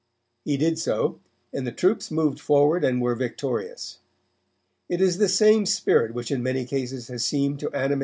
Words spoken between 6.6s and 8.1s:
cases has seemed to animate our men.